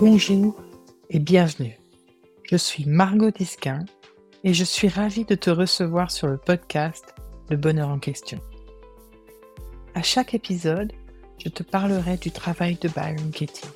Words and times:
Bonjour 0.00 0.56
et 1.10 1.18
bienvenue. 1.18 1.78
Je 2.44 2.56
suis 2.56 2.86
Margot 2.86 3.30
Disquin 3.30 3.84
et 4.42 4.54
je 4.54 4.64
suis 4.64 4.88
ravie 4.88 5.26
de 5.26 5.34
te 5.34 5.50
recevoir 5.50 6.10
sur 6.10 6.28
le 6.28 6.38
podcast 6.38 7.14
Le 7.50 7.58
Bonheur 7.58 7.90
en 7.90 7.98
question. 7.98 8.40
À 9.94 10.02
chaque 10.02 10.32
épisode, 10.32 10.92
je 11.44 11.50
te 11.50 11.62
parlerai 11.62 12.16
du 12.16 12.30
travail 12.30 12.76
de 12.76 12.88
Byron 12.88 13.32
Katie, 13.32 13.68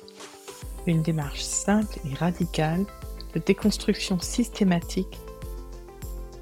une 0.87 1.03
démarche 1.03 1.43
simple 1.43 1.99
et 2.09 2.15
radicale 2.15 2.85
de 3.35 3.39
déconstruction 3.39 4.19
systématique 4.19 5.19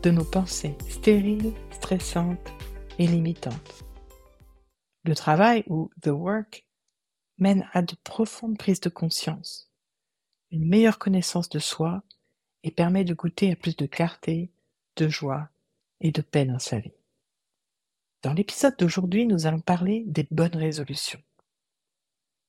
de 0.03 0.11
nos 0.11 0.23
pensées 0.23 0.77
stériles, 0.87 1.51
stressantes 1.71 2.53
et 2.97 3.07
limitantes. 3.07 3.84
Le 5.05 5.13
travail 5.13 5.63
ou 5.67 5.91
the 6.01 6.07
work 6.07 6.65
mène 7.37 7.69
à 7.73 7.83
de 7.83 7.95
profondes 8.03 8.57
prises 8.57 8.81
de 8.81 8.89
conscience 8.89 9.69
une 10.49 10.67
meilleure 10.67 10.97
connaissance 10.99 11.49
de 11.49 11.59
soi 11.59 12.01
et 12.63 12.71
permet 12.71 13.03
de 13.03 13.13
goûter 13.13 13.51
à 13.51 13.55
plus 13.55 13.75
de 13.75 13.85
clarté, 13.85 14.49
de 14.95 15.07
joie 15.07 15.49
et 16.01 16.11
de 16.11 16.21
paix 16.21 16.45
dans 16.45 16.59
sa 16.59 16.79
vie. 16.79 16.93
Dans 18.23 18.33
l'épisode 18.33 18.75
d'aujourd'hui, 18.77 19.27
nous 19.27 19.45
allons 19.45 19.59
parler 19.59 20.03
des 20.07 20.27
bonnes 20.31 20.55
résolutions. 20.55 21.21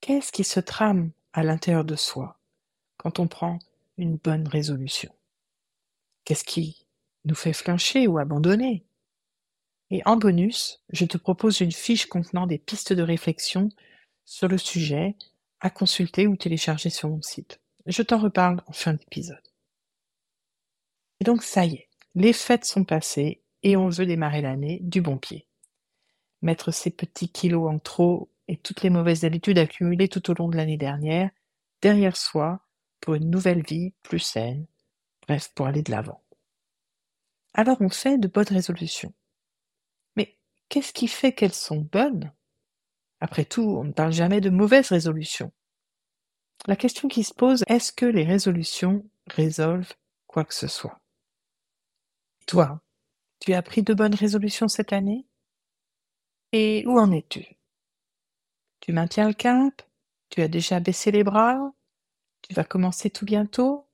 Qu'est-ce 0.00 0.32
qui 0.32 0.44
se 0.44 0.60
trame 0.60 1.10
à 1.32 1.42
l'intérieur 1.42 1.84
de 1.84 1.96
soi 1.96 2.38
quand 2.96 3.18
on 3.18 3.26
prend 3.26 3.58
une 3.98 4.16
bonne 4.16 4.48
résolution? 4.48 5.12
Qu'est-ce 6.24 6.44
qui 6.44 6.86
nous 7.26 7.34
fait 7.34 7.52
flancher 7.52 8.06
ou 8.06 8.18
abandonner? 8.18 8.85
Et 9.90 10.02
en 10.04 10.16
bonus, 10.16 10.82
je 10.90 11.04
te 11.04 11.16
propose 11.16 11.60
une 11.60 11.72
fiche 11.72 12.06
contenant 12.06 12.46
des 12.46 12.58
pistes 12.58 12.92
de 12.92 13.02
réflexion 13.02 13.68
sur 14.24 14.48
le 14.48 14.58
sujet 14.58 15.16
à 15.60 15.70
consulter 15.70 16.26
ou 16.26 16.36
télécharger 16.36 16.90
sur 16.90 17.08
mon 17.08 17.22
site. 17.22 17.60
Je 17.86 18.02
t'en 18.02 18.18
reparle 18.18 18.62
en 18.66 18.72
fin 18.72 18.94
d'épisode. 18.94 19.42
Et 21.20 21.24
donc 21.24 21.42
ça 21.42 21.64
y 21.64 21.74
est, 21.74 21.88
les 22.14 22.32
fêtes 22.32 22.64
sont 22.64 22.84
passées 22.84 23.42
et 23.62 23.76
on 23.76 23.88
veut 23.88 24.06
démarrer 24.06 24.42
l'année 24.42 24.80
du 24.82 25.00
bon 25.00 25.18
pied. 25.18 25.46
Mettre 26.42 26.72
ses 26.72 26.90
petits 26.90 27.30
kilos 27.30 27.70
en 27.70 27.78
trop 27.78 28.30
et 28.48 28.56
toutes 28.56 28.82
les 28.82 28.90
mauvaises 28.90 29.24
habitudes 29.24 29.58
accumulées 29.58 30.08
tout 30.08 30.30
au 30.30 30.34
long 30.34 30.48
de 30.48 30.56
l'année 30.56 30.76
dernière 30.76 31.30
derrière 31.80 32.16
soi 32.16 32.60
pour 33.00 33.14
une 33.14 33.30
nouvelle 33.30 33.62
vie 33.62 33.94
plus 34.02 34.18
saine, 34.18 34.66
bref, 35.26 35.50
pour 35.54 35.66
aller 35.66 35.82
de 35.82 35.90
l'avant. 35.92 36.22
Alors 37.54 37.80
on 37.80 37.88
fait 37.88 38.18
de 38.18 38.28
bonnes 38.28 38.44
résolutions. 38.48 39.14
Qu'est-ce 40.68 40.92
qui 40.92 41.08
fait 41.08 41.32
qu'elles 41.32 41.54
sont 41.54 41.80
bonnes? 41.80 42.32
Après 43.20 43.44
tout, 43.44 43.62
on 43.62 43.84
ne 43.84 43.92
parle 43.92 44.12
jamais 44.12 44.40
de 44.40 44.50
mauvaises 44.50 44.88
résolutions. 44.88 45.52
La 46.66 46.76
question 46.76 47.08
qui 47.08 47.22
se 47.24 47.32
pose, 47.32 47.64
est-ce 47.68 47.92
que 47.92 48.06
les 48.06 48.24
résolutions 48.24 49.04
résolvent 49.28 49.94
quoi 50.26 50.44
que 50.44 50.54
ce 50.54 50.66
soit? 50.66 51.00
Toi, 52.46 52.80
tu 53.40 53.54
as 53.54 53.62
pris 53.62 53.82
de 53.82 53.94
bonnes 53.94 54.14
résolutions 54.14 54.68
cette 54.68 54.92
année? 54.92 55.26
Et 56.52 56.84
où 56.86 56.98
en 56.98 57.12
es-tu? 57.12 57.56
Tu 58.80 58.92
maintiens 58.92 59.28
le 59.28 59.34
cap? 59.34 59.82
Tu 60.30 60.42
as 60.42 60.48
déjà 60.48 60.80
baissé 60.80 61.10
les 61.10 61.24
bras? 61.24 61.72
Tu 62.42 62.54
vas 62.54 62.64
commencer 62.64 63.10
tout 63.10 63.24
bientôt? 63.24 63.88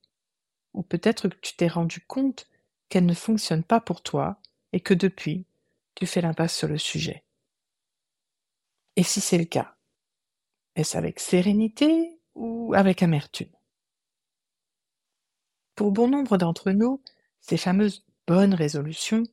Ou 0.75 0.83
peut-être 0.83 1.29
que 1.29 1.37
tu 1.37 1.55
t'es 1.57 1.69
rendu 1.69 2.01
compte 2.07 2.49
qu'elle 2.89 3.07
ne 3.07 3.15
fonctionne 3.15 3.65
pas 3.65 3.81
pour 3.81 4.03
toi 4.03 4.39
et 4.73 4.81
que 4.81 4.95
depuis, 4.95 5.47
tu 5.95 6.07
fais 6.07 6.21
l'impasse 6.21 6.57
sur 6.57 6.69
le 6.69 6.79
sujet. 6.79 7.25
Et 8.97 9.03
si 9.03 9.21
c'est 9.21 9.39
le 9.39 9.45
cas, 9.45 9.75
est-ce 10.77 10.97
avec 10.97 11.21
sérénité 11.21 12.19
ou 12.35 12.75
avec 12.75 13.03
amertume? 13.03 13.53
Pour 15.75 15.93
bon 15.93 16.09
nombre 16.09 16.37
d'entre 16.37 16.71
nous, 16.71 17.03
ces 17.41 17.57
fameuses 17.57 18.05
bonnes 18.27 18.55
résolutions 18.55 19.25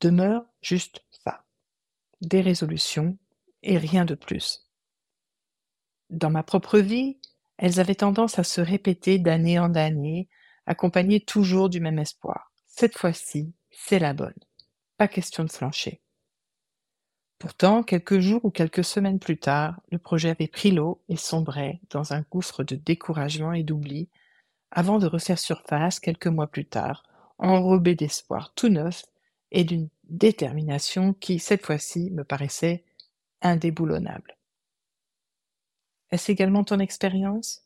demeurent 0.00 0.46
juste 0.60 1.04
ça, 1.10 1.44
des 2.20 2.40
résolutions 2.40 3.18
et 3.62 3.78
rien 3.78 4.04
de 4.04 4.14
plus. 4.14 4.68
Dans 6.10 6.30
ma 6.30 6.42
propre 6.42 6.78
vie, 6.78 7.18
elles 7.56 7.80
avaient 7.80 7.94
tendance 7.94 8.38
à 8.38 8.44
se 8.44 8.60
répéter 8.60 9.18
d'année 9.18 9.58
en 9.58 9.74
année, 9.74 10.28
accompagnées 10.66 11.20
toujours 11.20 11.68
du 11.68 11.80
même 11.80 11.98
espoir. 11.98 12.52
Cette 12.66 12.96
fois-ci, 12.96 13.52
c'est 13.70 13.98
la 13.98 14.14
bonne. 14.14 14.34
Question 15.08 15.44
de 15.44 15.50
flancher. 15.50 16.00
Pourtant, 17.38 17.82
quelques 17.82 18.20
jours 18.20 18.44
ou 18.44 18.50
quelques 18.50 18.84
semaines 18.84 19.18
plus 19.18 19.36
tard, 19.36 19.80
le 19.90 19.98
projet 19.98 20.30
avait 20.30 20.46
pris 20.46 20.70
l'eau 20.70 21.02
et 21.08 21.16
sombrait 21.16 21.80
dans 21.90 22.12
un 22.12 22.20
gouffre 22.30 22.62
de 22.62 22.76
découragement 22.76 23.52
et 23.52 23.64
d'oubli, 23.64 24.08
avant 24.70 24.98
de 24.98 25.06
refaire 25.06 25.38
surface 25.38 25.98
quelques 25.98 26.28
mois 26.28 26.46
plus 26.46 26.66
tard, 26.66 27.02
enrobé 27.38 27.96
d'espoir 27.96 28.54
tout 28.54 28.68
neuf 28.68 29.04
et 29.50 29.64
d'une 29.64 29.88
détermination 30.04 31.14
qui, 31.14 31.40
cette 31.40 31.66
fois-ci, 31.66 32.10
me 32.10 32.22
paraissait 32.22 32.84
indéboulonnable. 33.40 34.36
Est-ce 36.10 36.30
également 36.30 36.62
ton 36.62 36.78
expérience? 36.78 37.61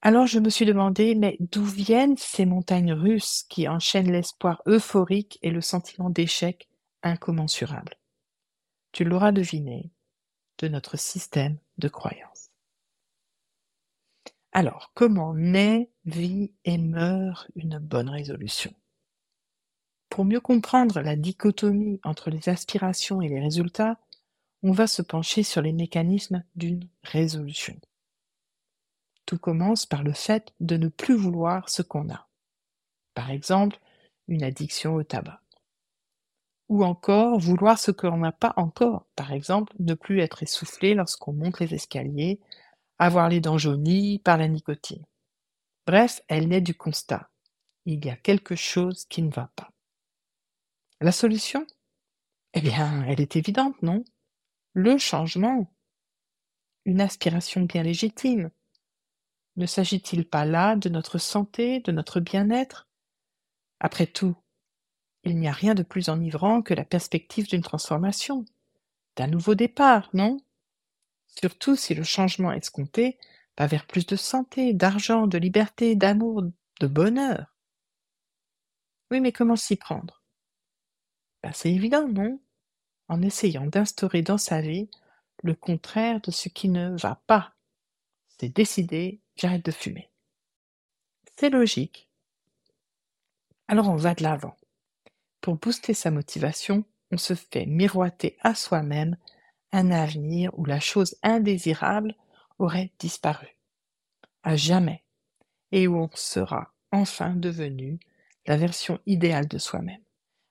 Alors 0.00 0.26
je 0.26 0.38
me 0.38 0.48
suis 0.48 0.64
demandé, 0.64 1.14
mais 1.16 1.36
d'où 1.40 1.64
viennent 1.64 2.16
ces 2.16 2.46
montagnes 2.46 2.92
russes 2.92 3.44
qui 3.48 3.66
enchaînent 3.66 4.12
l'espoir 4.12 4.62
euphorique 4.66 5.38
et 5.42 5.50
le 5.50 5.60
sentiment 5.60 6.08
d'échec 6.08 6.68
incommensurable? 7.02 7.94
Tu 8.92 9.04
l'auras 9.04 9.32
deviné, 9.32 9.90
de 10.58 10.68
notre 10.68 10.96
système 10.96 11.58
de 11.78 11.88
croyances. 11.88 12.50
Alors, 14.52 14.92
comment 14.94 15.34
naît, 15.34 15.90
vit 16.04 16.52
et 16.64 16.78
meurt 16.78 17.50
une 17.54 17.78
bonne 17.78 18.08
résolution? 18.08 18.72
Pour 20.08 20.24
mieux 20.24 20.40
comprendre 20.40 21.00
la 21.00 21.16
dichotomie 21.16 22.00
entre 22.02 22.30
les 22.30 22.48
aspirations 22.48 23.20
et 23.20 23.28
les 23.28 23.40
résultats, 23.40 24.00
on 24.62 24.72
va 24.72 24.86
se 24.86 25.02
pencher 25.02 25.42
sur 25.42 25.60
les 25.60 25.72
mécanismes 25.72 26.44
d'une 26.56 26.88
résolution. 27.02 27.78
Tout 29.28 29.36
commence 29.36 29.84
par 29.84 30.02
le 30.02 30.14
fait 30.14 30.54
de 30.58 30.78
ne 30.78 30.88
plus 30.88 31.14
vouloir 31.14 31.68
ce 31.68 31.82
qu'on 31.82 32.08
a. 32.08 32.30
Par 33.12 33.30
exemple, 33.30 33.78
une 34.26 34.42
addiction 34.42 34.94
au 34.94 35.02
tabac 35.02 35.42
ou 36.70 36.82
encore 36.82 37.38
vouloir 37.38 37.78
ce 37.78 37.90
que 37.90 38.06
l'on 38.06 38.16
n'a 38.16 38.32
pas 38.32 38.54
encore, 38.56 39.06
par 39.16 39.32
exemple 39.32 39.74
ne 39.80 39.92
plus 39.92 40.20
être 40.20 40.42
essoufflé 40.42 40.94
lorsqu'on 40.94 41.34
monte 41.34 41.60
les 41.60 41.74
escaliers, 41.74 42.40
avoir 42.98 43.28
les 43.28 43.40
dents 43.40 43.58
jaunies 43.58 44.18
par 44.18 44.38
la 44.38 44.48
nicotine. 44.48 45.04
Bref, 45.86 46.22
elle 46.28 46.48
naît 46.48 46.62
du 46.62 46.74
constat. 46.74 47.28
Il 47.84 48.02
y 48.06 48.08
a 48.08 48.16
quelque 48.16 48.54
chose 48.54 49.04
qui 49.10 49.20
ne 49.20 49.30
va 49.30 49.50
pas. 49.56 49.70
La 51.02 51.12
solution? 51.12 51.66
Eh 52.54 52.62
bien, 52.62 53.04
elle 53.04 53.20
est 53.20 53.36
évidente, 53.36 53.82
non? 53.82 54.04
Le 54.72 54.96
changement. 54.96 55.70
Une 56.86 57.02
aspiration 57.02 57.60
bien 57.62 57.82
légitime. 57.82 58.50
Ne 59.58 59.66
s'agit-il 59.66 60.24
pas 60.24 60.44
là 60.44 60.76
de 60.76 60.88
notre 60.88 61.18
santé, 61.18 61.80
de 61.80 61.90
notre 61.90 62.20
bien-être? 62.20 62.86
Après 63.80 64.06
tout, 64.06 64.36
il 65.24 65.36
n'y 65.36 65.48
a 65.48 65.52
rien 65.52 65.74
de 65.74 65.82
plus 65.82 66.08
enivrant 66.08 66.62
que 66.62 66.74
la 66.74 66.84
perspective 66.84 67.48
d'une 67.48 67.62
transformation, 67.62 68.44
d'un 69.16 69.26
nouveau 69.26 69.56
départ, 69.56 70.10
non? 70.14 70.36
Surtout 71.26 71.74
si 71.74 71.96
le 71.96 72.04
changement 72.04 72.52
escompté 72.52 73.18
va 73.58 73.66
vers 73.66 73.84
plus 73.84 74.06
de 74.06 74.14
santé, 74.14 74.74
d'argent, 74.74 75.26
de 75.26 75.38
liberté, 75.38 75.96
d'amour, 75.96 76.44
de 76.78 76.86
bonheur. 76.86 77.52
Oui, 79.10 79.20
mais 79.20 79.32
comment 79.32 79.56
s'y 79.56 79.74
prendre? 79.74 80.22
Ben, 81.42 81.52
C'est 81.52 81.72
évident, 81.72 82.06
non? 82.06 82.40
En 83.08 83.22
essayant 83.22 83.66
d'instaurer 83.66 84.22
dans 84.22 84.38
sa 84.38 84.60
vie 84.60 84.88
le 85.42 85.56
contraire 85.56 86.20
de 86.20 86.30
ce 86.30 86.48
qui 86.48 86.68
ne 86.68 86.96
va 86.96 87.20
pas. 87.26 87.54
C'est 88.28 88.54
décidé, 88.54 89.20
j'arrête 89.38 89.64
de 89.64 89.70
fumer. 89.70 90.10
C'est 91.38 91.50
logique. 91.50 92.08
Alors 93.68 93.88
on 93.88 93.96
va 93.96 94.14
de 94.14 94.22
l'avant. 94.22 94.56
Pour 95.40 95.56
booster 95.56 95.94
sa 95.94 96.10
motivation, 96.10 96.84
on 97.10 97.16
se 97.16 97.34
fait 97.34 97.66
miroiter 97.66 98.36
à 98.40 98.54
soi-même 98.54 99.16
un 99.72 99.90
avenir 99.90 100.50
où 100.58 100.64
la 100.64 100.80
chose 100.80 101.16
indésirable 101.22 102.14
aurait 102.58 102.92
disparu, 102.98 103.56
à 104.42 104.56
jamais, 104.56 105.04
et 105.70 105.86
où 105.86 105.96
on 105.96 106.10
sera 106.14 106.72
enfin 106.90 107.36
devenu 107.36 108.00
la 108.46 108.56
version 108.56 108.98
idéale 109.06 109.46
de 109.46 109.58
soi-même, 109.58 110.02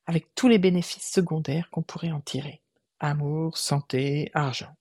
avec 0.05 0.33
tous 0.35 0.47
les 0.47 0.59
bénéfices 0.59 1.11
secondaires 1.11 1.69
qu'on 1.71 1.81
pourrait 1.81 2.11
en 2.11 2.21
tirer. 2.21 2.61
Amour, 2.99 3.57
santé, 3.57 4.31
argent. 4.33 4.75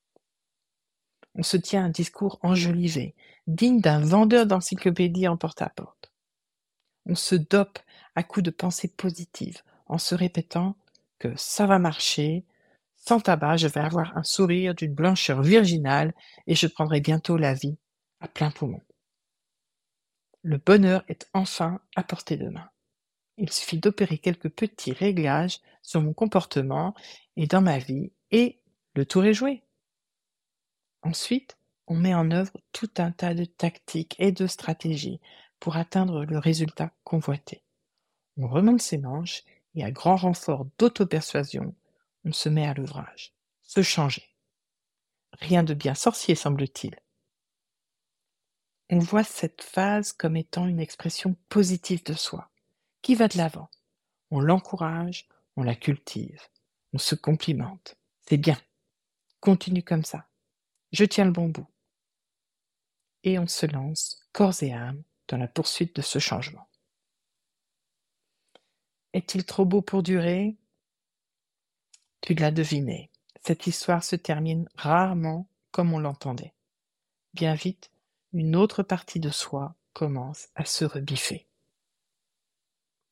On 1.37 1.43
se 1.43 1.59
tient 1.59 1.85
un 1.85 1.91
discours 1.91 2.39
enjolivé, 2.43 3.15
digne 3.47 3.81
d'un 3.81 4.01
vendeur 4.01 4.47
d'encyclopédie 4.47 5.29
en 5.29 5.37
porte-à-porte. 5.37 6.11
On 7.05 7.15
se 7.15 7.35
dope 7.35 7.79
à 8.15 8.23
coups 8.23 8.45
de 8.45 8.51
pensées 8.51 8.89
positives, 8.89 9.63
en 9.87 9.99
se 9.99 10.15
répétant 10.15 10.77
que 11.19 11.35
ça 11.37 11.67
va 11.67 11.79
marcher, 11.79 12.45
Sans 12.97 13.21
tabac, 13.21 13.59
je 13.59 13.69
vais 13.69 13.81
avoir 13.81 14.17
un 14.17 14.25
sourire 14.25 14.75
d'une 14.75 14.95
blancheur 14.95 15.41
virginale 15.41 16.13
et 16.49 16.57
je 16.57 16.67
prendrai 16.67 17.01
bientôt 17.01 17.37
la 17.37 17.55
vie 17.55 17.77
à 18.21 18.27
plein 18.27 18.51
poumon. 18.51 18.81
Le 20.43 20.59
bonheur 20.59 21.05
est 21.09 21.29
enfin 21.33 21.81
à 21.95 22.03
portée 22.03 22.37
de 22.37 22.49
main. 22.49 22.69
Il 23.37 23.53
suffit 23.53 23.79
d'opérer 23.79 24.19
quelques 24.19 24.49
petits 24.49 24.93
réglages 24.93 25.61
sur 25.83 26.01
mon 26.01 26.15
comportement 26.15 26.95
et 27.37 27.47
dans 27.47 27.61
ma 27.61 27.79
vie 27.79 28.11
et 28.33 28.59
le 28.95 29.07
tour 29.07 29.25
est 29.25 29.35
joué. 29.35 29.63
Ensuite, 31.07 31.57
on 31.87 31.95
met 31.95 32.15
en 32.15 32.33
œuvre 32.33 32.53
tout 32.73 32.91
un 32.99 33.13
tas 33.13 33.33
de 33.33 33.45
tactiques 33.45 34.17
et 34.19 34.33
de 34.33 34.49
stratégies 34.49 35.21
pour 35.61 35.77
atteindre 35.77 36.25
le 36.25 36.37
résultat 36.37 36.91
convoité. 37.05 37.63
On 38.37 38.49
remonte 38.49 38.83
ses 38.83 38.99
manches 38.99 39.45
et 39.77 39.85
à 39.85 39.93
grand 39.93 40.17
renfort 40.17 40.67
d'auto-persuasion, 40.79 41.77
on 42.25 42.33
se 42.33 42.49
met 42.49 42.67
à 42.67 42.75
l'ouvrage. 42.75 43.35
Se 43.63 43.83
changer. 43.83 44.25
Rien 45.35 45.63
de 45.63 45.75
bien 45.75 45.95
sorcier, 45.95 46.35
semble-t-il. 46.35 46.99
On 48.91 48.99
voit 48.99 49.23
cette 49.23 49.63
phase 49.63 50.13
comme 50.13 50.37
étant 50.37 50.67
une 50.67 50.81
expression 50.81 51.37
positive 51.49 52.03
de 52.03 52.15
soi, 52.15 52.51
qui 53.03 53.15
va 53.15 53.29
de 53.29 53.39
l'avant. 53.39 53.71
On 54.33 54.41
l'encourage, 54.41 55.29
on 55.55 55.63
la 55.63 55.77
cultive, 55.77 56.43
on 56.93 56.99
se 56.99 57.15
complimente. 57.15 57.97
C'est 58.23 58.39
bien. 58.39 58.59
Continue 59.39 59.85
comme 59.85 60.05
ça. 60.05 60.27
Je 60.97 61.05
tiens 61.05 61.27
le 61.27 61.31
bon 61.31 61.51
bout. 61.51 61.67
Et 63.23 63.39
on 63.39 63.47
se 63.47 63.67
lance, 63.67 64.19
corps 64.33 64.63
et 64.63 64.73
âme, 64.73 65.03
dans 65.29 65.37
la 65.37 65.47
poursuite 65.47 65.95
de 65.95 66.01
ce 66.01 66.19
changement. 66.19 66.71
Est-il 69.13 69.45
trop 69.45 69.67
beau 69.67 69.83
pour 69.83 70.03
durer? 70.03 70.57
Tu 72.23 72.33
l'as 72.33 72.51
deviné. 72.51 73.11
Cette 73.45 73.67
histoire 73.67 74.03
se 74.03 74.17
termine 74.17 74.71
rarement 74.75 75.47
comme 75.71 75.93
on 75.93 75.99
l'entendait. 75.99 76.55
Bien 77.35 77.53
vite, 77.53 77.91
une 78.33 78.57
autre 78.57 78.83
partie 78.83 79.21
de 79.21 79.29
soi 79.29 79.75
commence 79.93 80.49
à 80.55 80.65
se 80.65 80.87
rebiffer. 80.87 81.47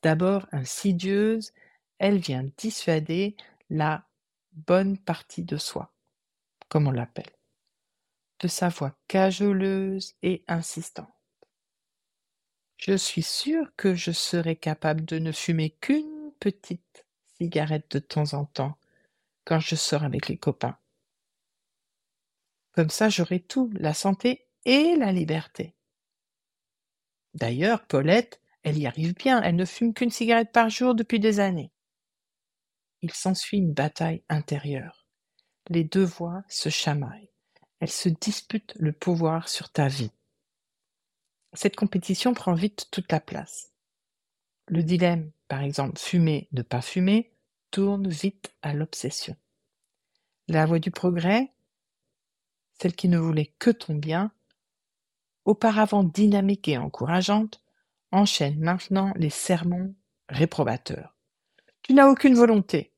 D'abord 0.03 0.47
insidieuse, 0.53 1.53
elle 1.99 2.17
vient 2.17 2.49
dissuader 2.57 3.37
la 3.69 4.07
bonne 4.53 4.97
partie 4.97 5.45
de 5.45 5.59
soi, 5.59 5.93
comme 6.71 6.87
on 6.89 6.93
l'appelle, 6.93 7.31
de 8.44 8.49
sa 8.49 8.69
voix 8.69 8.94
cajoleuse 9.08 10.17
et 10.23 10.44
insistante. 10.49 11.08
Je 12.76 12.94
suis 12.94 13.23
sûre 13.23 13.75
que 13.75 13.94
je 13.94 14.12
serai 14.12 14.55
capable 14.55 15.06
de 15.06 15.19
ne 15.19 15.32
fumer 15.32 15.70
qu'une 15.70 16.31
petite 16.41 17.06
cigarette 17.38 17.91
de 17.93 18.00
temps 18.00 18.35
en 18.35 18.44
temps 18.44 18.76
quand 19.46 19.61
je 19.61 19.76
sors 19.76 20.05
avec 20.05 20.29
les 20.29 20.37
copains. 20.37 20.76
Comme 22.73 22.91
ça, 22.91 23.08
j'aurai 23.08 23.41
tout, 23.41 23.70
la 23.73 23.94
santé 23.94 24.46
et 24.67 24.94
la 24.96 25.11
liberté. 25.11 25.75
D'ailleurs, 27.32 27.87
Paulette, 27.87 28.43
elle 28.62 28.76
y 28.76 28.87
arrive 28.87 29.14
bien, 29.14 29.41
elle 29.41 29.56
ne 29.56 29.64
fume 29.64 29.94
qu'une 29.94 30.11
cigarette 30.11 30.52
par 30.52 30.69
jour 30.69 30.94
depuis 30.94 31.19
des 31.19 31.41
années. 31.41 31.73
Il 33.00 33.11
s'ensuit 33.11 33.56
une 33.56 33.73
bataille 33.73 34.23
intérieure. 34.29 35.06
Les 35.70 35.85
deux 35.85 36.05
voix 36.05 36.43
se 36.50 36.69
chamaillent. 36.69 37.34
Elles 37.85 37.91
se 37.91 38.09
disputent 38.09 38.73
le 38.77 38.93
pouvoir 38.93 39.51
sur 39.51 39.69
ta 39.69 39.89
vie. 39.89 40.11
Cette 41.53 41.77
compétition 41.77 42.33
prend 42.33 42.55
vite 42.55 42.89
toute 42.91 43.13
la 43.13 43.21
place. 43.21 43.75
Le 44.69 44.83
dilemme, 44.83 45.31
par 45.49 45.61
exemple, 45.61 45.99
fumer, 45.99 46.49
ne 46.53 46.63
pas 46.63 46.81
fumer, 46.81 47.37
tourne 47.71 48.09
vite 48.09 48.55
à 48.63 48.73
l'obsession. 48.73 49.37
La 50.49 50.65
voie 50.65 50.79
du 50.79 50.91
progrès, 50.91 51.53
celle 52.81 52.97
qui 52.97 53.09
ne 53.09 53.19
voulait 53.19 53.53
que 53.59 53.69
ton 53.69 53.95
bien, 53.95 54.33
auparavant 55.45 56.05
dynamique 56.05 56.69
et 56.69 56.79
encourageante, 56.79 57.63
enchaîne 58.13 58.61
maintenant 58.61 59.13
les 59.17 59.29
sermons 59.29 59.95
réprobateurs. 60.31 61.15
Tu 61.83 61.93
n'as 61.93 62.09
aucune 62.09 62.35
volonté. 62.35 62.95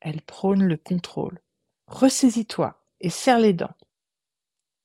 Elle 0.00 0.22
prône 0.22 0.64
le 0.64 0.78
contrôle. 0.78 1.42
Ressaisis-toi 1.88 2.82
et 3.00 3.10
serre 3.10 3.38
les 3.38 3.52
dents. 3.52 3.74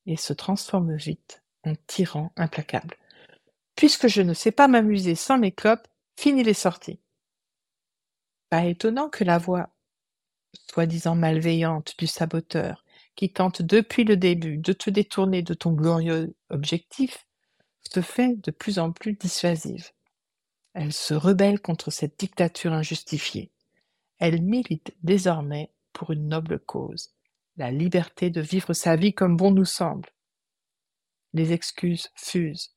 Et 0.06 0.16
se 0.16 0.32
transforme 0.32 0.96
vite 0.96 1.42
en 1.64 1.74
tyran 1.86 2.32
implacable. 2.36 2.96
Puisque 3.76 4.08
je 4.08 4.22
ne 4.22 4.34
sais 4.34 4.52
pas 4.52 4.68
m'amuser 4.68 5.14
sans 5.14 5.38
mes 5.38 5.52
clopes, 5.52 5.86
fini 6.16 6.42
les 6.42 6.54
sorties. 6.54 7.00
Pas 8.50 8.64
étonnant 8.64 9.08
que 9.08 9.24
la 9.24 9.38
voix 9.38 9.70
soi-disant 10.70 11.14
malveillante 11.14 11.94
du 11.98 12.06
saboteur, 12.06 12.84
qui 13.14 13.32
tente 13.32 13.62
depuis 13.62 14.04
le 14.04 14.16
début 14.16 14.58
de 14.58 14.72
te 14.72 14.90
détourner 14.90 15.42
de 15.42 15.54
ton 15.54 15.72
glorieux 15.72 16.34
objectif, 16.50 17.26
se 17.80 18.00
fait 18.00 18.36
de 18.36 18.50
plus 18.50 18.78
en 18.78 18.92
plus 18.92 19.14
dissuasive. 19.14 19.90
Elle 20.74 20.92
se 20.92 21.14
rebelle 21.14 21.60
contre 21.60 21.90
cette 21.90 22.18
dictature 22.18 22.72
injustifiée. 22.72 23.50
Elle 24.18 24.40
milite 24.42 24.94
désormais 25.02 25.70
pour 25.92 26.12
une 26.12 26.28
noble 26.28 26.58
cause, 26.58 27.12
la 27.56 27.70
liberté 27.70 28.30
de 28.30 28.40
vivre 28.40 28.72
sa 28.72 28.96
vie 28.96 29.14
comme 29.14 29.36
bon 29.36 29.50
nous 29.50 29.64
semble. 29.64 30.08
Les 31.32 31.52
excuses 31.52 32.10
fusent. 32.14 32.74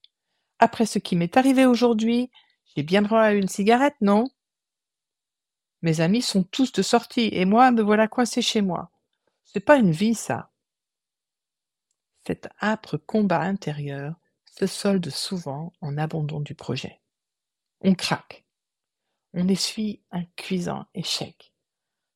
Après 0.59 0.85
ce 0.85 0.99
qui 0.99 1.15
m'est 1.15 1.37
arrivé 1.37 1.65
aujourd'hui, 1.65 2.31
j'ai 2.75 2.83
bien 2.83 3.01
droit 3.01 3.21
à 3.21 3.33
une 3.33 3.47
cigarette, 3.47 3.95
non? 4.01 4.25
Mes 5.81 6.01
amis 6.01 6.21
sont 6.21 6.43
tous 6.43 6.71
de 6.71 6.81
sortie 6.81 7.29
et 7.31 7.45
moi 7.45 7.71
me 7.71 7.81
voilà 7.81 8.07
coincé 8.07 8.41
chez 8.41 8.61
moi. 8.61 8.91
C'est 9.43 9.59
pas 9.59 9.77
une 9.77 9.91
vie, 9.91 10.15
ça. 10.15 10.51
Cet 12.25 12.47
âpre 12.61 12.97
combat 12.97 13.41
intérieur 13.41 14.15
se 14.45 14.67
solde 14.67 15.09
souvent 15.09 15.73
en 15.81 15.97
abandon 15.97 16.39
du 16.39 16.55
projet. 16.55 17.01
On 17.81 17.93
craque. 17.93 18.45
On 19.33 19.47
essuie 19.47 20.01
un 20.11 20.23
cuisant 20.35 20.85
échec. 20.95 21.53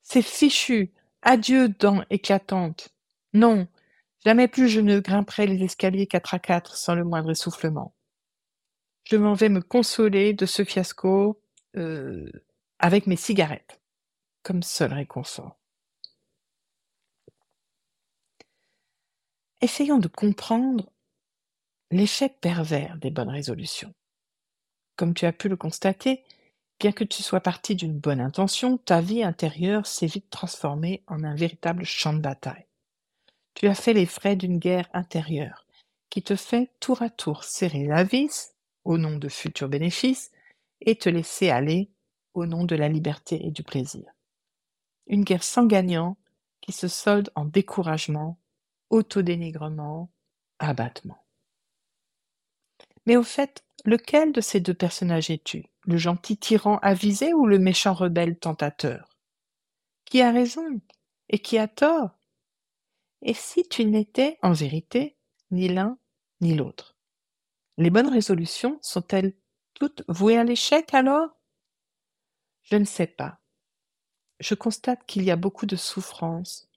C'est 0.01 0.21
fichu. 0.21 0.93
Adieu, 1.21 1.69
dents 1.69 2.03
éclatantes. 2.09 2.89
Non, 3.33 3.67
Jamais 4.25 4.49
plus 4.49 4.67
je 4.67 4.81
ne 4.81 4.99
grimperai 4.99 5.47
les 5.47 5.63
escaliers 5.63 6.07
quatre 6.07 6.33
à 6.33 6.39
quatre 6.39 6.75
sans 6.75 6.95
le 6.95 7.05
moindre 7.05 7.31
essoufflement. 7.31 7.93
Je 9.05 9.15
m'en 9.15 9.33
vais 9.33 9.49
me 9.49 9.61
consoler 9.61 10.33
de 10.33 10.45
ce 10.45 10.63
fiasco 10.63 11.41
euh, 11.77 12.29
avec 12.79 13.07
mes 13.07 13.15
cigarettes, 13.15 13.81
comme 14.43 14.61
seul 14.61 14.93
réconfort. 14.93 15.57
Essayons 19.61 19.99
de 19.99 20.07
comprendre 20.07 20.91
l'échec 21.91 22.39
pervers 22.39 22.97
des 22.97 23.09
bonnes 23.09 23.29
résolutions. 23.29 23.93
Comme 24.95 25.13
tu 25.13 25.25
as 25.25 25.33
pu 25.33 25.47
le 25.47 25.55
constater, 25.55 26.23
bien 26.79 26.91
que 26.91 27.03
tu 27.03 27.21
sois 27.23 27.41
parti 27.41 27.75
d'une 27.75 27.97
bonne 27.99 28.21
intention, 28.21 28.77
ta 28.77 29.01
vie 29.01 29.23
intérieure 29.23 29.85
s'est 29.85 30.07
vite 30.07 30.29
transformée 30.29 31.03
en 31.07 31.23
un 31.23 31.35
véritable 31.35 31.83
champ 31.83 32.13
de 32.13 32.19
bataille. 32.21 32.65
Tu 33.53 33.67
as 33.67 33.75
fait 33.75 33.93
les 33.93 34.05
frais 34.05 34.35
d'une 34.35 34.59
guerre 34.59 34.89
intérieure, 34.93 35.65
qui 36.09 36.23
te 36.23 36.35
fait 36.35 36.71
tour 36.79 37.01
à 37.01 37.09
tour 37.09 37.43
serrer 37.43 37.85
la 37.85 38.03
vis, 38.03 38.53
au 38.85 38.97
nom 38.97 39.17
de 39.17 39.27
futurs 39.27 39.67
bénéfices, 39.67 40.31
et 40.81 40.95
te 40.95 41.09
laisser 41.09 41.49
aller 41.49 41.91
au 42.33 42.45
nom 42.45 42.63
de 42.63 42.75
la 42.75 42.87
liberté 42.87 43.45
et 43.45 43.51
du 43.51 43.63
plaisir. 43.63 44.09
Une 45.07 45.25
guerre 45.25 45.43
sans 45.43 45.65
gagnant 45.65 46.17
qui 46.61 46.71
se 46.71 46.87
solde 46.87 47.29
en 47.35 47.45
découragement, 47.45 48.39
autodénigrement, 48.89 50.09
abattement. 50.59 51.23
Mais 53.05 53.17
au 53.17 53.23
fait, 53.23 53.63
lequel 53.85 54.31
de 54.31 54.41
ces 54.41 54.59
deux 54.59 54.73
personnages 54.73 55.29
es-tu? 55.29 55.68
Le 55.85 55.97
gentil 55.97 56.37
tyran 56.37 56.77
avisé 56.81 57.33
ou 57.33 57.45
le 57.45 57.59
méchant 57.59 57.93
rebelle 57.93 58.37
tentateur? 58.37 59.09
Qui 60.05 60.21
a 60.21 60.31
raison 60.31 60.81
et 61.29 61.39
qui 61.39 61.57
a 61.57 61.67
tort? 61.67 62.11
Et 63.21 63.33
si 63.33 63.67
tu 63.67 63.85
n'étais, 63.85 64.37
en 64.41 64.53
vérité, 64.53 65.17
ni 65.51 65.67
l'un 65.67 65.97
ni 66.41 66.55
l'autre? 66.55 66.95
Les 67.77 67.89
bonnes 67.89 68.09
résolutions 68.09 68.77
sont-elles 68.81 69.33
toutes 69.73 70.03
vouées 70.07 70.37
à 70.37 70.43
l'échec 70.43 70.93
alors? 70.93 71.29
Je 72.63 72.75
ne 72.75 72.85
sais 72.85 73.07
pas. 73.07 73.39
Je 74.39 74.53
constate 74.55 75.05
qu'il 75.05 75.23
y 75.23 75.31
a 75.31 75.35
beaucoup 75.35 75.65
de 75.65 75.75
souffrances 75.75 76.69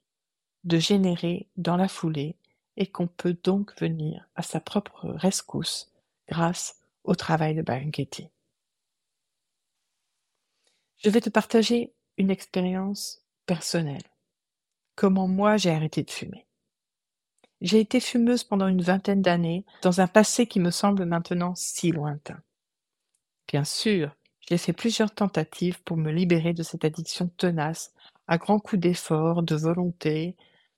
de 0.64 0.78
générer 0.78 1.48
dans 1.56 1.76
la 1.76 1.88
foulée 1.88 2.36
et 2.76 2.86
qu'on 2.86 3.08
peut 3.08 3.36
donc 3.42 3.78
venir 3.80 4.28
à 4.34 4.42
sa 4.42 4.60
propre 4.60 5.08
rescousse 5.08 5.92
grâce 6.28 6.80
au 7.04 7.14
travail 7.14 7.54
de 7.54 7.62
Byron 7.62 7.90
Je 11.04 11.10
vais 11.10 11.20
te 11.20 11.30
partager 11.30 11.92
une 12.16 12.30
expérience 12.30 13.22
personnelle 13.46 14.02
comment 14.94 15.28
moi 15.28 15.56
j'ai 15.56 15.70
arrêté 15.70 16.02
de 16.02 16.10
fumer. 16.10 16.46
J'ai 17.60 17.80
été 17.80 18.00
fumeuse 18.00 18.44
pendant 18.44 18.68
une 18.68 18.82
vingtaine 18.82 19.22
d'années, 19.22 19.64
dans 19.82 20.00
un 20.00 20.06
passé 20.06 20.46
qui 20.46 20.60
me 20.60 20.70
semble 20.70 21.04
maintenant 21.04 21.54
si 21.54 21.92
lointain. 21.92 22.40
Bien 23.48 23.64
sûr, 23.64 24.14
j'ai 24.48 24.58
fait 24.58 24.72
plusieurs 24.72 25.14
tentatives 25.14 25.82
pour 25.82 25.96
me 25.96 26.10
libérer 26.10 26.52
de 26.52 26.62
cette 26.62 26.84
addiction 26.84 27.28
tenace 27.36 27.92
à 28.26 28.38
grands 28.38 28.58
coups 28.58 28.80
d'effort, 28.80 29.42
de 29.42 29.54
volonté, 29.54 30.36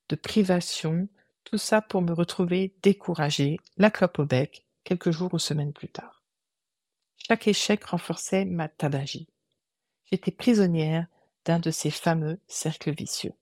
de 0.09 0.17
privation, 0.17 1.09
tout 1.45 1.59
ça 1.59 1.81
pour 1.81 2.03
me 2.03 2.13
retrouver 2.13 2.75
découragée, 2.83 3.59
la 3.77 3.91
clope 3.91 4.19
au 4.19 4.25
bec, 4.25 4.67
quelques 4.85 5.11
jours 5.11 5.33
ou 5.35 5.39
semaines 5.39 5.73
plus 5.73 5.89
tard. 5.89 6.23
Chaque 7.17 7.49
échec 7.49 7.83
renforçait 7.85 8.45
ma 8.45 8.69
tabagie. 8.69 9.29
J'étais 10.11 10.31
prisonnière 10.31 11.07
d'un 11.45 11.59
de 11.59 11.71
ces 11.71 11.91
fameux 11.91 12.41
cercles 12.47 12.95
vicieux. 12.95 13.35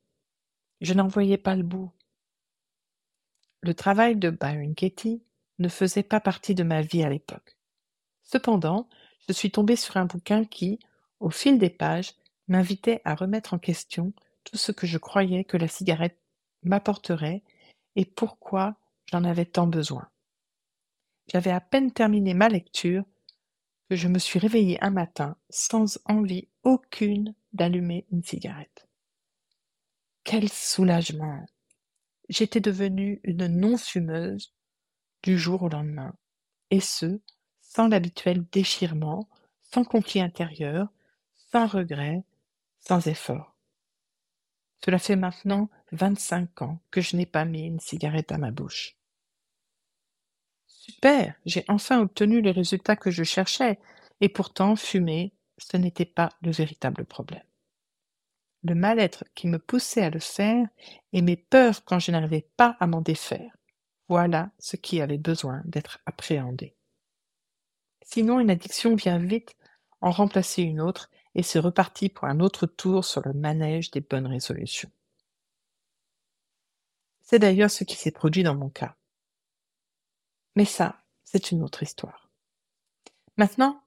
Je 0.81 0.95
n'en 0.95 1.09
voyais 1.09 1.39
pas 1.39 1.55
le 1.55 1.63
bout. 1.63 1.91
Le 3.61 3.75
travail 3.75 4.17
de 4.17 4.31
Byron 4.31 4.75
Katie 4.75 5.23
ne 5.59 5.69
faisait 5.69 6.03
pas 6.03 6.21
partie 6.21 6.55
de 6.55 6.65
ma 6.65 6.83
vie 6.83 7.05
à 7.05 7.09
l'époque. 7.09 7.57
Cependant, 8.23 8.89
je 9.29 9.33
suis 9.33 9.51
tombée 9.51 9.77
sur 9.77 9.97
un 9.97 10.07
bouquin 10.07 10.45
qui, 10.45 10.81
au 11.21 11.31
fil 11.31 11.59
des 11.59 11.71
pages, 11.71 12.15
m'invitait 12.49 13.01
à 13.05 13.15
remettre 13.15 13.55
en 13.55 13.59
question 13.59 14.13
tout 14.45 14.57
ce 14.57 14.73
que 14.73 14.87
je 14.87 14.99
croyais 14.99 15.45
que 15.45 15.57
la 15.57 15.69
cigarette 15.69 16.19
m'apporterait 16.65 17.43
et 17.95 18.05
pourquoi 18.05 18.77
j'en 19.07 19.25
avais 19.25 19.45
tant 19.45 19.67
besoin. 19.67 20.09
J'avais 21.29 21.51
à 21.51 21.61
peine 21.61 21.93
terminé 21.93 22.35
ma 22.35 22.49
lecture 22.49 23.05
que 23.89 23.97
je 23.97 24.09
me 24.09 24.19
suis 24.19 24.39
réveillée 24.39 24.83
un 24.83 24.91
matin 24.91 25.37
sans 25.51 25.99
envie 26.07 26.49
aucune 26.63 27.35
d'allumer 27.53 28.07
une 28.11 28.23
cigarette. 28.23 28.89
Quel 30.25 30.49
soulagement. 30.49 31.45
J'étais 32.29 32.61
devenue 32.61 33.21
une 33.25 33.47
non-fumeuse 33.47 34.55
du 35.23 35.39
jour 35.39 35.63
au 35.63 35.69
lendemain, 35.69 36.15
et 36.71 36.81
ce, 36.81 37.21
sans 37.61 37.89
l'habituel 37.89 38.45
déchirement, 38.51 39.29
sans 39.61 39.85
conflit 39.85 40.21
intérieur, 40.21 40.89
sans 41.51 41.67
regret, 41.67 42.25
sans 42.81 43.07
effort. 43.07 43.57
Cela 44.85 44.99
fait 44.99 45.17
maintenant 45.17 45.71
vingt-cinq 45.93 46.63
ans 46.63 46.81
que 46.91 47.01
je 47.01 47.17
n'ai 47.17 47.27
pas 47.27 47.45
mis 47.45 47.67
une 47.67 47.81
cigarette 47.81 48.33
à 48.33 48.39
ma 48.39 48.51
bouche. 48.51 48.97
Super, 50.67 51.35
j'ai 51.47 51.65
enfin 51.69 52.01
obtenu 52.01 52.41
les 52.41 52.51
résultats 52.51 52.97
que 52.97 53.11
je 53.11 53.23
cherchais, 53.23 53.79
et 54.21 54.29
pourtant 54.29 54.75
fumer, 54.75 55.33
ce 55.71 55.77
n'était 55.77 56.05
pas 56.05 56.31
le 56.43 56.51
véritable 56.51 57.05
problème. 57.05 57.45
Le 58.63 58.75
mal-être 58.75 59.25
qui 59.35 59.49
me 59.49 59.59
poussait 59.59 60.03
à 60.03 60.11
le 60.11 60.21
faire 60.21 60.67
et 61.13 61.23
mes 61.23 61.37
peurs 61.37 61.85
quand 61.85 61.99
je 61.99 62.13
n'arrivais 62.13 62.49
pas 62.57 62.77
à 62.79 62.87
m'en 62.87 63.01
défaire, 63.01 63.57
voilà 64.09 64.51
ce 64.59 64.77
qui 64.77 65.01
avait 65.01 65.19
besoin 65.19 65.63
d'être 65.65 65.99
appréhendé. 66.07 66.77
Sinon, 68.05 68.41
une 68.41 68.51
addiction 68.51 68.95
vient 68.95 69.19
vite 69.19 69.57
en 70.01 70.11
remplacer 70.11 70.63
une 70.63 70.81
autre 70.81 71.11
et 71.35 71.43
c'est 71.43 71.59
reparti 71.59 72.09
pour 72.09 72.25
un 72.25 72.41
autre 72.41 72.67
tour 72.67 73.05
sur 73.05 73.23
le 73.23 73.33
manège 73.33 73.91
des 73.91 74.01
bonnes 74.01 74.27
résolutions. 74.27 74.91
C'est 77.23 77.39
d'ailleurs 77.39 77.71
ce 77.71 77.85
qui 77.85 77.97
s'est 77.97 78.11
produit 78.11 78.43
dans 78.43 78.55
mon 78.55 78.69
cas. 78.69 78.97
Mais 80.55 80.67
ça, 80.67 80.99
c'est 81.25 81.51
une 81.51 81.63
autre 81.63 81.83
histoire. 81.83 82.31
Maintenant, 83.39 83.82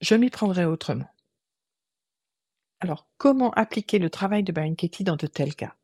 je 0.00 0.14
m'y 0.14 0.30
prendrai 0.30 0.64
autrement. 0.64 1.08
Alors, 2.80 3.08
comment 3.16 3.50
appliquer 3.52 3.98
le 3.98 4.10
travail 4.10 4.44
de 4.44 4.52
Katie 4.74 5.04
dans 5.04 5.16
de 5.16 5.26
tels 5.26 5.56
cas? 5.56 5.74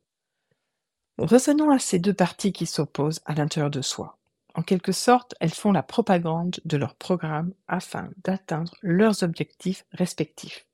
Revenons 1.18 1.70
à 1.70 1.78
ces 1.78 1.98
deux 1.98 2.14
parties 2.14 2.52
qui 2.52 2.66
s'opposent 2.66 3.20
à 3.24 3.34
l'intérieur 3.34 3.70
de 3.70 3.82
soi. 3.82 4.18
En 4.54 4.62
quelque 4.62 4.92
sorte, 4.92 5.34
elles 5.40 5.54
font 5.54 5.72
la 5.72 5.82
propagande 5.82 6.60
de 6.64 6.76
leur 6.76 6.94
programme 6.94 7.52
afin 7.66 8.10
d'atteindre 8.18 8.76
leurs 8.82 9.22
objectifs 9.24 9.84
respectifs. 9.92 10.66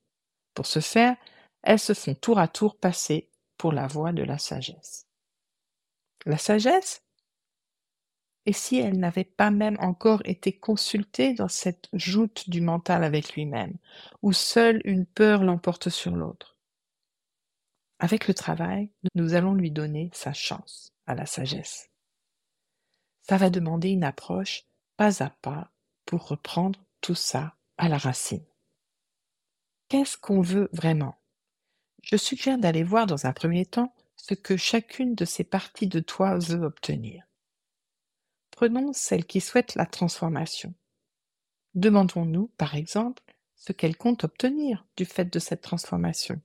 Pour 0.54 0.66
ce 0.66 0.80
faire, 0.80 1.16
elles 1.62 1.78
se 1.78 1.94
font 1.94 2.14
tour 2.14 2.38
à 2.38 2.48
tour 2.48 2.76
passer 2.76 3.30
pour 3.56 3.72
la 3.72 3.86
voie 3.86 4.12
de 4.12 4.22
la 4.22 4.38
sagesse. 4.38 5.06
La 6.26 6.36
sagesse 6.36 7.02
Et 8.46 8.52
si 8.52 8.78
elle 8.78 8.98
n'avait 8.98 9.24
pas 9.24 9.50
même 9.50 9.76
encore 9.80 10.22
été 10.24 10.52
consultée 10.52 11.34
dans 11.34 11.48
cette 11.48 11.88
joute 11.92 12.48
du 12.48 12.60
mental 12.60 13.04
avec 13.04 13.34
lui-même, 13.34 13.76
où 14.22 14.32
seule 14.32 14.80
une 14.84 15.06
peur 15.06 15.44
l'emporte 15.44 15.90
sur 15.90 16.16
l'autre? 16.16 16.56
Avec 17.98 18.28
le 18.28 18.34
travail, 18.34 18.90
nous 19.14 19.34
allons 19.34 19.54
lui 19.54 19.70
donner 19.70 20.10
sa 20.14 20.32
chance 20.32 20.92
à 21.06 21.14
la 21.14 21.26
sagesse. 21.26 21.90
Ça 23.22 23.36
va 23.36 23.50
demander 23.50 23.90
une 23.90 24.04
approche 24.04 24.64
pas 24.96 25.22
à 25.22 25.30
pas 25.30 25.70
pour 26.06 26.28
reprendre 26.28 26.80
tout 27.00 27.14
ça 27.14 27.54
à 27.76 27.88
la 27.88 27.98
racine. 27.98 28.44
Qu'est-ce 29.88 30.16
qu'on 30.16 30.40
veut 30.40 30.68
vraiment? 30.72 31.16
Je 32.02 32.16
suggère 32.16 32.58
d'aller 32.58 32.82
voir 32.82 33.06
dans 33.06 33.26
un 33.26 33.32
premier 33.32 33.66
temps 33.66 33.94
ce 34.16 34.34
que 34.34 34.56
chacune 34.56 35.14
de 35.14 35.24
ces 35.24 35.44
parties 35.44 35.86
de 35.86 36.00
toi 36.00 36.38
veut 36.38 36.64
obtenir. 36.64 37.29
Prenons 38.60 38.92
celle 38.92 39.24
qui 39.24 39.40
souhaite 39.40 39.74
la 39.74 39.86
transformation. 39.86 40.74
Demandons-nous, 41.74 42.48
par 42.58 42.74
exemple, 42.74 43.22
ce 43.56 43.72
qu'elle 43.72 43.96
compte 43.96 44.24
obtenir 44.24 44.84
du 44.98 45.06
fait 45.06 45.24
de 45.24 45.38
cette 45.38 45.62
transformation. 45.62 46.38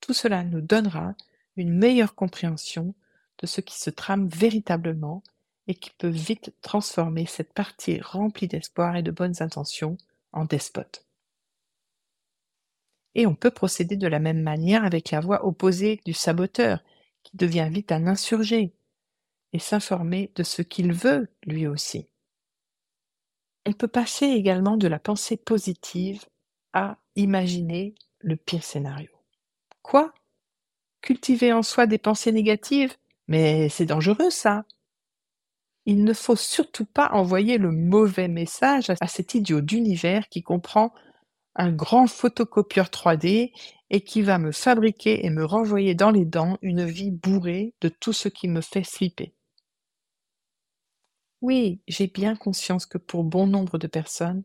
Tout 0.00 0.12
cela 0.12 0.42
nous 0.42 0.60
donnera 0.60 1.14
une 1.54 1.72
meilleure 1.72 2.16
compréhension 2.16 2.96
de 3.38 3.46
ce 3.46 3.60
qui 3.60 3.78
se 3.78 3.90
trame 3.90 4.26
véritablement 4.26 5.22
et 5.68 5.76
qui 5.76 5.90
peut 5.90 6.08
vite 6.08 6.52
transformer 6.62 7.26
cette 7.26 7.52
partie 7.52 8.00
remplie 8.00 8.48
d'espoir 8.48 8.96
et 8.96 9.04
de 9.04 9.12
bonnes 9.12 9.40
intentions 9.40 9.98
en 10.32 10.46
despote. 10.46 11.06
Et 13.14 13.28
on 13.28 13.36
peut 13.36 13.52
procéder 13.52 13.96
de 13.96 14.08
la 14.08 14.18
même 14.18 14.42
manière 14.42 14.84
avec 14.84 15.12
la 15.12 15.20
voix 15.20 15.46
opposée 15.46 16.00
du 16.04 16.12
saboteur, 16.12 16.82
qui 17.22 17.36
devient 17.36 17.68
vite 17.70 17.92
un 17.92 18.08
insurgé, 18.08 18.74
et 19.54 19.58
s'informer 19.60 20.32
de 20.34 20.42
ce 20.42 20.60
qu'il 20.60 20.92
veut 20.92 21.28
lui 21.46 21.66
aussi. 21.66 22.08
On 23.64 23.72
peut 23.72 23.88
passer 23.88 24.26
également 24.26 24.76
de 24.76 24.88
la 24.88 24.98
pensée 24.98 25.38
positive 25.38 26.26
à 26.74 26.98
imaginer 27.16 27.94
le 28.18 28.36
pire 28.36 28.64
scénario. 28.64 29.10
Quoi? 29.80 30.12
Cultiver 31.00 31.52
en 31.52 31.62
soi 31.62 31.86
des 31.86 31.98
pensées 31.98 32.32
négatives? 32.32 32.96
Mais 33.28 33.68
c'est 33.68 33.86
dangereux 33.86 34.30
ça. 34.30 34.64
Il 35.86 36.04
ne 36.04 36.12
faut 36.12 36.36
surtout 36.36 36.86
pas 36.86 37.10
envoyer 37.12 37.56
le 37.56 37.70
mauvais 37.70 38.28
message 38.28 38.90
à 39.00 39.06
cet 39.06 39.34
idiot 39.34 39.60
d'univers 39.60 40.28
qui 40.28 40.42
comprend 40.42 40.92
un 41.54 41.70
grand 41.70 42.08
photocopieur 42.08 42.86
3D 42.86 43.52
et 43.90 44.00
qui 44.00 44.22
va 44.22 44.38
me 44.38 44.50
fabriquer 44.50 45.24
et 45.24 45.30
me 45.30 45.44
renvoyer 45.44 45.94
dans 45.94 46.10
les 46.10 46.24
dents 46.24 46.58
une 46.62 46.84
vie 46.84 47.12
bourrée 47.12 47.74
de 47.80 47.88
tout 47.88 48.12
ce 48.12 48.28
qui 48.28 48.48
me 48.48 48.60
fait 48.60 48.82
flipper. 48.82 49.33
Oui, 51.44 51.82
j'ai 51.86 52.06
bien 52.06 52.36
conscience 52.36 52.86
que 52.86 52.96
pour 52.96 53.22
bon 53.22 53.46
nombre 53.46 53.76
de 53.76 53.86
personnes, 53.86 54.44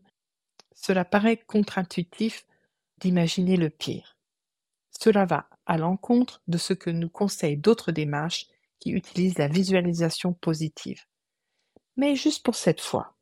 cela 0.74 1.06
paraît 1.06 1.38
contre-intuitif 1.38 2.44
d'imaginer 2.98 3.56
le 3.56 3.70
pire. 3.70 4.18
Cela 4.90 5.24
va 5.24 5.48
à 5.64 5.78
l'encontre 5.78 6.42
de 6.46 6.58
ce 6.58 6.74
que 6.74 6.90
nous 6.90 7.08
conseillent 7.08 7.56
d'autres 7.56 7.90
démarches 7.90 8.48
qui 8.80 8.90
utilisent 8.90 9.38
la 9.38 9.48
visualisation 9.48 10.34
positive. 10.34 11.06
Mais 11.96 12.16
juste 12.16 12.44
pour 12.44 12.54
cette 12.54 12.82
fois, 12.82 13.16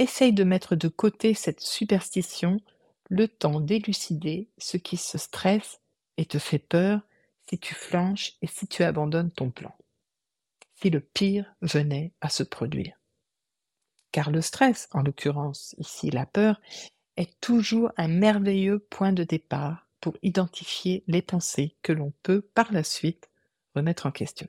essaye 0.00 0.32
de 0.32 0.42
mettre 0.42 0.74
de 0.74 0.88
côté 0.88 1.34
cette 1.34 1.60
superstition 1.60 2.56
le 3.08 3.28
temps 3.28 3.60
d'élucider 3.60 4.48
ce 4.58 4.76
qui 4.76 4.96
se 4.96 5.18
stresse 5.18 5.80
et 6.16 6.26
te 6.26 6.40
fait 6.40 6.58
peur 6.58 7.00
si 7.48 7.60
tu 7.60 7.76
flanches 7.76 8.32
et 8.42 8.48
si 8.48 8.66
tu 8.66 8.82
abandonnes 8.82 9.30
ton 9.30 9.52
plan. 9.52 9.72
Si 10.82 10.90
le 10.90 10.98
pire 10.98 11.54
venait 11.60 12.12
à 12.20 12.28
se 12.28 12.42
produire. 12.42 12.96
Car 14.10 14.32
le 14.32 14.40
stress, 14.40 14.88
en 14.90 15.02
l'occurrence 15.02 15.76
ici 15.78 16.10
la 16.10 16.26
peur, 16.26 16.60
est 17.16 17.40
toujours 17.40 17.92
un 17.96 18.08
merveilleux 18.08 18.80
point 18.80 19.12
de 19.12 19.22
départ 19.22 19.86
pour 20.00 20.16
identifier 20.24 21.04
les 21.06 21.22
pensées 21.22 21.76
que 21.82 21.92
l'on 21.92 22.12
peut 22.24 22.40
par 22.40 22.72
la 22.72 22.82
suite 22.82 23.30
remettre 23.76 24.06
en 24.06 24.10
question. 24.10 24.48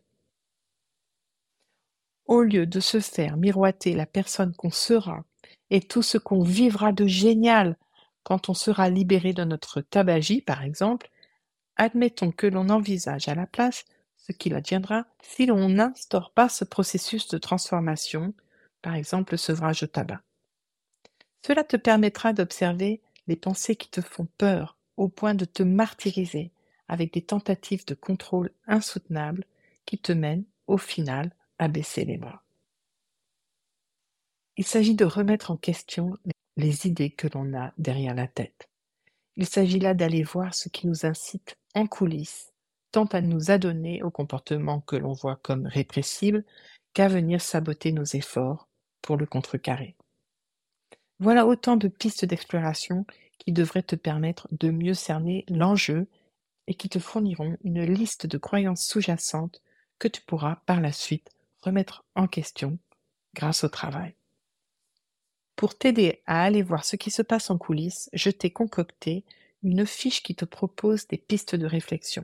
Au 2.26 2.42
lieu 2.42 2.66
de 2.66 2.80
se 2.80 3.00
faire 3.00 3.38
miroiter 3.38 3.94
la 3.94 4.08
personne 4.08 4.56
qu'on 4.56 4.72
sera 4.72 5.24
et 5.70 5.82
tout 5.82 6.02
ce 6.02 6.18
qu'on 6.18 6.42
vivra 6.42 6.94
de 6.94 7.06
génial 7.06 7.78
quand 8.24 8.50
on 8.50 8.56
sera 8.56 8.90
libéré 8.90 9.34
de 9.34 9.44
notre 9.44 9.82
tabagie, 9.82 10.42
par 10.42 10.64
exemple, 10.64 11.12
admettons 11.76 12.32
que 12.32 12.48
l'on 12.48 12.70
envisage 12.70 13.28
à 13.28 13.36
la 13.36 13.46
place 13.46 13.86
ce 14.26 14.32
qu'il 14.32 14.56
adviendra 14.56 15.06
si 15.22 15.46
l'on 15.46 15.70
n'instaure 15.70 16.32
pas 16.32 16.50
ce 16.50 16.64
processus 16.64 17.28
de 17.28 17.38
transformation, 17.38 18.34
par 18.82 18.96
exemple 18.96 19.34
le 19.34 19.38
sevrage 19.38 19.84
au 19.84 19.88
tabac. 19.88 20.22
Cela 21.46 21.64
te 21.64 21.76
permettra 21.76 22.32
d'observer 22.32 23.02
les 23.28 23.36
pensées 23.36 23.76
qui 23.76 23.90
te 23.90 24.02
font 24.02 24.28
peur 24.38 24.78
au 24.96 25.10
point 25.10 25.36
de 25.36 25.46
te 25.46 25.62
martyriser 25.62 26.52
avec 26.88 27.14
des 27.14 27.22
tentatives 27.22 27.86
de 27.86 27.96
contrôle 27.96 28.52
insoutenables 28.66 29.46
qui 29.86 29.98
te 29.98 30.14
mènent, 30.14 30.46
au 30.68 30.78
final, 30.78 31.34
à 31.60 31.68
baisser 31.68 32.06
les 32.06 32.18
bras. 32.18 32.44
Il 34.56 34.66
s'agit 34.66 34.96
de 34.96 35.06
remettre 35.06 35.52
en 35.52 35.58
question 35.58 36.18
les 36.56 36.88
idées 36.88 37.10
que 37.10 37.28
l'on 37.34 37.58
a 37.58 37.74
derrière 37.78 38.14
la 38.14 38.28
tête. 38.28 38.70
Il 39.36 39.48
s'agit 39.48 39.80
là 39.80 39.94
d'aller 39.94 40.24
voir 40.24 40.54
ce 40.54 40.70
qui 40.70 40.88
nous 40.88 41.06
incite 41.06 41.58
en 41.74 41.88
coulisses, 41.88 42.53
tant 42.94 43.06
à 43.06 43.22
nous 43.22 43.50
adonner 43.50 44.04
aux 44.04 44.12
comportements 44.12 44.80
que 44.80 44.96
l'on 44.96 45.14
voit 45.14 45.40
comme 45.42 45.66
répressibles 45.66 46.46
qu'à 46.94 47.08
venir 47.08 47.42
saboter 47.42 47.92
nos 47.92 48.06
efforts 48.06 48.70
pour 49.02 49.18
le 49.18 49.26
contrecarrer. 49.26 49.96
Voilà 51.20 51.48
autant 51.48 51.76
de 51.76 51.88
pistes 51.88 52.24
d'exploration 52.24 53.06
qui 53.40 53.52
devraient 53.52 53.84
te 53.84 53.96
permettre 53.96 54.48
de 54.52 54.70
mieux 54.70 54.94
cerner 54.94 55.44
l'enjeu 55.50 56.08
et 56.68 56.76
qui 56.76 56.88
te 56.88 57.00
fourniront 57.00 57.58
une 57.64 57.84
liste 57.84 58.28
de 58.28 58.38
croyances 58.38 58.86
sous-jacentes 58.86 59.62
que 59.98 60.08
tu 60.08 60.22
pourras 60.22 60.58
par 60.68 60.80
la 60.80 60.92
suite 60.92 61.32
remettre 61.62 62.06
en 62.14 62.28
question 62.28 62.78
grâce 63.34 63.64
au 63.64 63.70
travail. 63.70 64.14
Pour 65.56 65.76
t'aider 65.76 66.22
à 66.28 66.44
aller 66.44 66.62
voir 66.62 66.86
ce 66.86 66.96
qui 66.96 67.10
se 67.10 67.24
passe 67.24 67.50
en 67.50 67.58
coulisses, 67.58 68.10
je 68.14 68.30
t'ai 68.30 68.52
concocté 68.52 69.26
une 69.64 69.88
fiche 69.88 70.22
qui 70.22 70.36
te 70.36 70.46
propose 70.46 71.08
des 71.08 71.18
pistes 71.18 71.56
de 71.56 71.66
réflexion. 71.66 72.24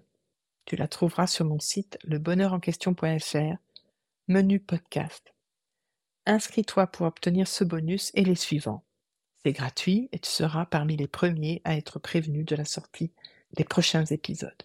Tu 0.69 0.75
la 0.75 0.87
trouveras 0.87 1.25
sur 1.25 1.45
mon 1.45 1.59
site 1.59 1.97
lebonheurenquestion.fr, 2.03 3.57
menu 4.27 4.59
podcast. 4.59 5.33
Inscris-toi 6.27 6.85
pour 6.85 7.07
obtenir 7.07 7.47
ce 7.47 7.63
bonus 7.63 8.11
et 8.13 8.23
les 8.23 8.35
suivants. 8.35 8.85
C'est 9.41 9.51
gratuit 9.51 10.09
et 10.11 10.19
tu 10.19 10.29
seras 10.29 10.67
parmi 10.67 10.95
les 10.95 11.07
premiers 11.07 11.63
à 11.63 11.75
être 11.75 11.97
prévenu 11.97 12.43
de 12.43 12.55
la 12.55 12.65
sortie 12.65 13.11
des 13.53 13.63
prochains 13.63 14.05
épisodes. 14.05 14.61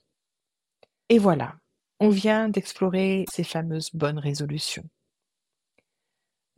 Et 1.09 1.17
voilà, 1.17 1.57
on 2.01 2.11
vient 2.11 2.51
d'explorer 2.51 3.25
ces 3.33 3.43
fameuses 3.43 3.89
bonnes 3.95 4.19
résolutions. 4.19 4.87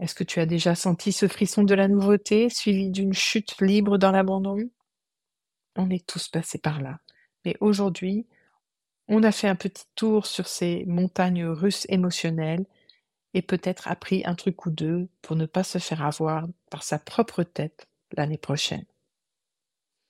Est-ce 0.00 0.16
que 0.16 0.24
tu 0.24 0.40
as 0.40 0.46
déjà 0.46 0.74
senti 0.74 1.12
ce 1.12 1.28
frisson 1.28 1.62
de 1.62 1.74
la 1.76 1.86
nouveauté 1.86 2.50
suivi 2.50 2.90
d'une 2.90 3.14
chute 3.14 3.60
libre 3.60 3.96
dans 3.96 4.10
l'abandon? 4.10 4.58
On 5.76 5.88
est 5.88 6.04
tous 6.04 6.26
passés 6.26 6.58
par 6.58 6.82
là. 6.82 6.98
Mais 7.44 7.56
aujourd'hui, 7.60 8.26
on 9.08 9.22
a 9.22 9.32
fait 9.32 9.48
un 9.48 9.54
petit 9.56 9.84
tour 9.94 10.26
sur 10.26 10.48
ces 10.48 10.84
montagnes 10.86 11.46
russes 11.46 11.86
émotionnelles 11.88 12.66
et 13.34 13.42
peut-être 13.42 13.88
appris 13.88 14.22
un 14.24 14.34
truc 14.34 14.66
ou 14.66 14.70
deux 14.70 15.08
pour 15.22 15.36
ne 15.36 15.46
pas 15.46 15.62
se 15.62 15.78
faire 15.78 16.04
avoir 16.04 16.46
par 16.70 16.82
sa 16.82 16.98
propre 16.98 17.42
tête 17.42 17.86
l'année 18.16 18.38
prochaine. 18.38 18.84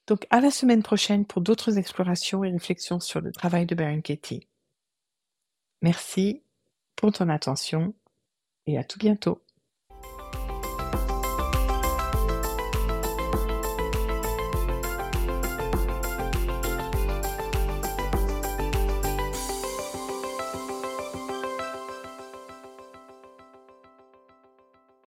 Donc 0.07 0.27
à 0.31 0.41
la 0.41 0.51
semaine 0.51 0.83
prochaine 0.83 1.25
pour 1.25 1.43
d'autres 1.43 1.79
explorations 1.79 2.45
et 2.45 2.51
réflexions 2.51 3.01
sur 3.01 3.21
le 3.21 3.33
travail 3.33 3.67
de 3.67 3.75
Baron 3.75 4.01
Katie. 4.01 4.47
Merci 5.83 6.43
pour 6.95 7.13
ton 7.13 7.29
attention 7.29 7.95
et 8.67 8.79
à 8.79 8.85
tout 8.85 8.99
bientôt. 8.99 9.46